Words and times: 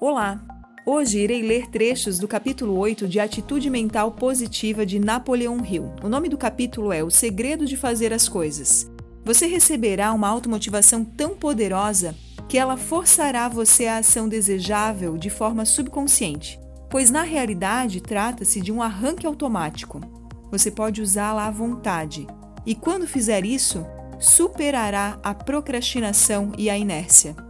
Olá! 0.00 0.40
Hoje 0.86 1.18
irei 1.18 1.42
ler 1.42 1.66
trechos 1.66 2.20
do 2.20 2.28
capítulo 2.28 2.78
8 2.78 3.08
de 3.08 3.18
Atitude 3.18 3.68
Mental 3.68 4.12
Positiva 4.12 4.86
de 4.86 4.96
Napoleão 4.96 5.58
Hill. 5.64 5.90
O 6.00 6.08
nome 6.08 6.28
do 6.28 6.38
capítulo 6.38 6.92
é 6.92 7.02
O 7.02 7.10
Segredo 7.10 7.66
de 7.66 7.76
Fazer 7.76 8.12
as 8.12 8.28
Coisas. 8.28 8.88
Você 9.24 9.46
receberá 9.46 10.12
uma 10.12 10.28
automotivação 10.28 11.04
tão 11.04 11.34
poderosa 11.34 12.14
que 12.48 12.56
ela 12.56 12.76
forçará 12.76 13.48
você 13.48 13.88
à 13.88 13.96
ação 13.96 14.28
desejável 14.28 15.18
de 15.18 15.30
forma 15.30 15.64
subconsciente, 15.64 16.60
pois 16.88 17.10
na 17.10 17.24
realidade 17.24 18.00
trata-se 18.00 18.60
de 18.60 18.70
um 18.70 18.80
arranque 18.80 19.26
automático. 19.26 20.00
Você 20.48 20.70
pode 20.70 21.02
usá-la 21.02 21.48
à 21.48 21.50
vontade 21.50 22.24
e, 22.64 22.72
quando 22.72 23.04
fizer 23.04 23.44
isso, 23.44 23.84
superará 24.20 25.18
a 25.24 25.34
procrastinação 25.34 26.52
e 26.56 26.70
a 26.70 26.78
inércia. 26.78 27.47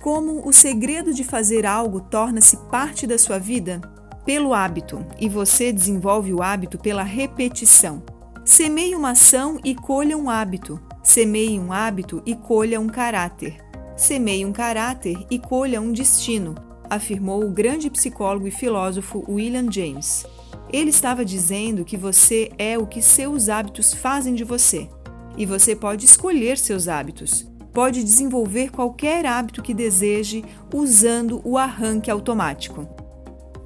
Como 0.00 0.48
o 0.48 0.50
segredo 0.52 1.12
de 1.12 1.22
fazer 1.22 1.66
algo 1.66 2.00
torna-se 2.00 2.56
parte 2.70 3.06
da 3.06 3.18
sua 3.18 3.38
vida? 3.38 3.82
Pelo 4.24 4.54
hábito, 4.54 5.04
e 5.20 5.28
você 5.28 5.70
desenvolve 5.70 6.32
o 6.32 6.42
hábito 6.42 6.78
pela 6.78 7.02
repetição. 7.02 8.02
Semeie 8.42 8.96
uma 8.96 9.10
ação 9.10 9.58
e 9.62 9.74
colha 9.74 10.16
um 10.16 10.30
hábito. 10.30 10.80
Semeie 11.02 11.60
um 11.60 11.70
hábito 11.70 12.22
e 12.24 12.34
colha 12.34 12.80
um 12.80 12.86
caráter. 12.86 13.58
Semeie 13.94 14.46
um 14.46 14.52
caráter 14.52 15.18
e 15.30 15.38
colha 15.38 15.82
um 15.82 15.92
destino, 15.92 16.54
afirmou 16.88 17.44
o 17.44 17.50
grande 17.50 17.90
psicólogo 17.90 18.46
e 18.46 18.50
filósofo 18.50 19.22
William 19.28 19.70
James. 19.70 20.24
Ele 20.72 20.88
estava 20.88 21.26
dizendo 21.26 21.84
que 21.84 21.98
você 21.98 22.50
é 22.56 22.78
o 22.78 22.86
que 22.86 23.02
seus 23.02 23.50
hábitos 23.50 23.92
fazem 23.92 24.34
de 24.34 24.44
você. 24.44 24.88
E 25.36 25.44
você 25.44 25.76
pode 25.76 26.06
escolher 26.06 26.56
seus 26.56 26.88
hábitos 26.88 27.49
pode 27.72 28.02
desenvolver 28.02 28.70
qualquer 28.70 29.26
hábito 29.26 29.62
que 29.62 29.74
deseje 29.74 30.44
usando 30.74 31.40
o 31.44 31.56
arranque 31.56 32.10
automático. 32.10 32.88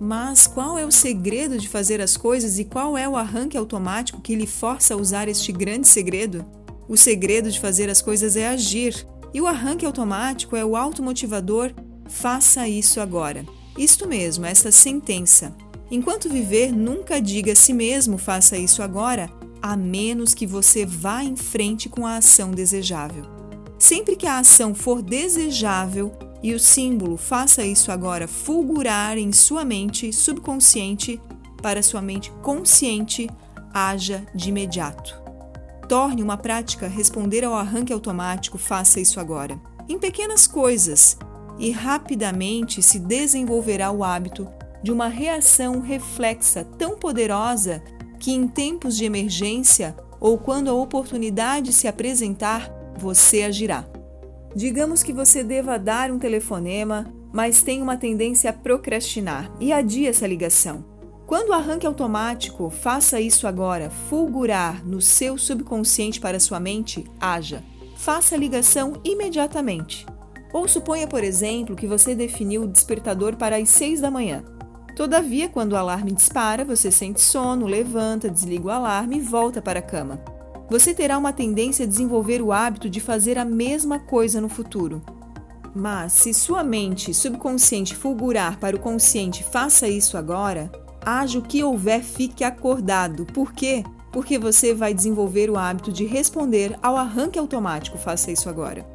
Mas 0.01 0.47
qual 0.47 0.79
é 0.79 0.85
o 0.85 0.91
segredo 0.91 1.57
de 1.57 1.69
fazer 1.69 2.01
as 2.01 2.17
coisas 2.17 2.59
e 2.59 2.65
qual 2.65 2.99
é 2.99 3.09
o 3.09 3.17
arranque 3.17 3.57
automático 3.57 4.21
que 4.21 4.35
lhe 4.35 4.47
força 4.47 4.95
a 4.95 4.97
usar 4.97 5.29
este 5.29 5.53
grande 5.53 5.87
segredo? 5.87 6.45
O 6.89 6.97
segredo 6.97 7.51
de 7.51 7.61
fazer 7.61 7.89
as 7.89 8.03
coisas 8.03 8.37
é 8.37 8.49
agir, 8.49 9.07
e 9.33 9.41
o 9.41 9.47
arranque 9.47 9.87
automático 9.87 10.55
é 10.55 10.65
o 10.65 10.77
automotivador 10.77 11.73
faça 12.09 12.69
isso 12.69 13.01
agora. 13.01 13.45
Isto 13.77 14.07
mesmo, 14.07 14.47
essa 14.47 14.71
sentença. 14.71 15.55
Enquanto 15.91 16.31
viver, 16.31 16.73
nunca 16.73 17.21
diga 17.21 17.53
a 17.53 17.57
si 17.57 17.73
mesmo 17.73 18.19
faça 18.19 18.57
isso 18.57 18.83
agora, 18.83 19.31
a 19.61 19.77
menos 19.77 20.35
que 20.35 20.47
você 20.47 20.87
vá 20.87 21.25
em 21.25 21.37
frente 21.37 21.89
com 21.89 22.07
a 22.07 22.17
ação 22.17 22.51
desejável. 22.51 23.34
Sempre 23.85 24.17
que 24.17 24.27
a 24.27 24.39
ação 24.39 24.75
for 24.75 25.03
desejável 25.03 26.11
e 26.43 26.55
o 26.55 26.59
símbolo 26.59 27.19
faça 27.19 27.63
isso 27.67 27.93
agora 27.93 28.27
fulgurar 28.27 29.19
em 29.19 29.31
sua 29.31 29.63
mente 29.63 30.11
subconsciente 30.11 31.21
para 31.61 31.83
sua 31.83 32.01
mente 32.01 32.33
consciente, 32.43 33.29
haja 33.75 34.25
de 34.35 34.49
imediato. 34.49 35.23
Torne 35.87 36.23
uma 36.23 36.39
prática 36.39 36.89
responder 36.89 37.45
ao 37.45 37.53
arranque 37.53 37.93
automático, 37.93 38.57
faça 38.57 39.01
isso 39.01 39.21
agora. 39.21 39.61
Em 39.87 39.99
pequenas 39.99 40.47
coisas, 40.47 41.19
e 41.59 41.71
rapidamente 41.71 42.83
se 42.83 42.99
desenvolverá 42.99 43.91
o 43.91 44.03
hábito 44.03 44.49
de 44.83 44.93
uma 44.93 45.09
reação 45.09 45.83
reflexa 45.83 46.65
tão 46.79 46.97
poderosa 46.97 47.83
que, 48.19 48.33
em 48.33 48.49
tempos 48.49 48.97
de 48.97 49.05
emergência 49.05 49.95
ou 50.19 50.39
quando 50.39 50.71
a 50.71 50.75
oportunidade 50.75 51.71
se 51.71 51.87
apresentar, 51.87 52.83
você 52.97 53.43
agirá. 53.43 53.85
Digamos 54.55 55.03
que 55.03 55.13
você 55.13 55.43
deva 55.43 55.79
dar 55.79 56.11
um 56.11 56.19
telefonema, 56.19 57.13
mas 57.33 57.63
tem 57.63 57.83
uma 57.83 57.97
tendência 57.97 58.51
a 58.51 58.53
procrastinar 58.53 59.51
e 59.59 59.73
adie 59.73 60.07
essa 60.07 60.27
ligação. 60.27 60.85
Quando 61.27 61.49
o 61.49 61.53
arranque 61.53 61.87
automático, 61.87 62.71
faça 62.71 63.21
isso 63.21 63.49
agora, 63.49 63.91
fulgurar 63.91 64.87
no 64.87 65.01
seu 65.01 65.37
subconsciente 65.37 66.21
para 66.21 66.39
sua 66.39 66.61
mente, 66.61 67.05
haja. 67.19 67.65
Faça 67.97 68.37
a 68.37 68.39
ligação 68.39 69.01
imediatamente. 69.03 70.07
Ou 70.53 70.69
suponha, 70.69 71.09
por 71.09 71.25
exemplo, 71.25 71.75
que 71.75 71.87
você 71.87 72.15
definiu 72.15 72.63
o 72.63 72.69
despertador 72.69 73.37
para 73.37 73.57
as 73.57 73.69
6 73.71 74.03
da 74.03 74.11
manhã. 74.11 74.45
Todavia, 74.95 75.49
quando 75.49 75.73
o 75.73 75.77
alarme 75.77 76.13
dispara, 76.13 76.65
você 76.65 76.93
sente 76.93 77.21
sono, 77.21 77.67
levanta, 77.67 78.31
desliga 78.31 78.69
o 78.69 78.71
alarme 78.71 79.17
e 79.17 79.21
volta 79.21 79.61
para 79.61 79.81
a 79.81 79.83
cama 79.83 80.34
você 80.69 80.95
terá 80.95 81.19
uma 81.19 81.33
tendência 81.33 81.85
a 81.85 81.89
desenvolver 81.89 82.41
o 82.41 82.53
hábito 82.53 82.89
de 82.89 83.01
fazer 83.01 83.39
a 83.39 83.45
mesma 83.45 83.99
coisa 83.99 84.41
no 84.41 84.49
futuro. 84.49 85.03
Mas 85.75 86.13
se 86.13 86.33
sua 86.33 86.63
mente 86.63 87.13
subconsciente 87.13 87.97
fulgurar 87.97 88.59
para 88.59 88.77
o 88.77 88.79
consciente, 88.79 89.45
faça 89.45 89.89
isso 89.89 90.17
agora, 90.17 90.71
haja 91.05 91.39
o 91.39 91.43
que 91.43 91.65
houver, 91.65 92.03
fique 92.03 92.45
acordado. 92.45 93.27
Por 93.27 93.53
quê? 93.53 93.85
Porque 94.13 94.39
você 94.39 94.73
vai 94.73 94.95
desenvolver 94.95 95.51
o 95.51 95.59
hábito 95.59 95.91
de 95.91 96.05
responder 96.07 96.79
ao 96.81 96.97
arranque 96.97 97.39
automático, 97.39 97.99
faça 97.99 98.31
isso 98.31 98.49
agora. 98.49 98.87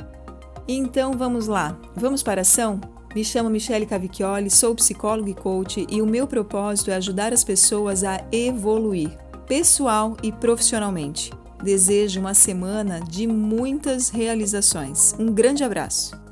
Então 0.68 1.14
vamos 1.14 1.48
lá, 1.48 1.78
vamos 1.96 2.24
para 2.24 2.42
a 2.42 2.44
ação? 2.44 2.80
Me 3.14 3.26
chamo 3.26 3.50
Michele 3.50 3.88
Cavicchioli, 3.88 4.50
sou 4.50 4.76
psicóloga 4.76 5.32
e 5.32 5.34
coach 5.34 5.86
e 5.90 6.02
o 6.02 6.06
meu 6.06 6.28
propósito 6.28 6.92
é 6.92 6.96
ajudar 6.96 7.34
as 7.34 7.44
pessoas 7.44 8.04
a 8.04 8.24
evoluir, 8.32 9.10
pessoal 9.48 10.16
e 10.22 10.32
profissionalmente. 10.32 11.32
Desejo 11.64 12.20
uma 12.22 12.34
semana 12.34 13.02
de 13.02 13.28
muitas 13.28 14.10
realizações. 14.10 15.16
Um 15.20 15.32
grande 15.32 15.64
abraço! 15.64 16.29